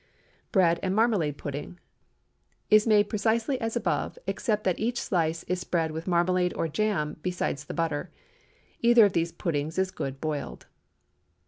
[0.51, 1.77] BREAD AND MARMALADE PUDDING ✠
[2.71, 7.17] Is made precisely as above, except that each slice is spread with marmalade or jam
[7.21, 8.09] besides the butter.
[8.79, 10.65] Either of these puddings is good boiled.